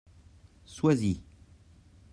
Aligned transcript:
Sois-y. 0.65 1.21